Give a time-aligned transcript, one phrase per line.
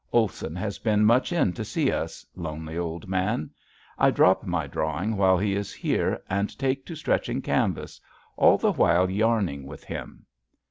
[0.11, 3.51] Olson has been much in to see us, lonely old man!
[3.99, 8.01] I drop my drawing while he is here and take to stretching canvass,
[8.35, 10.25] all the while yarning with him.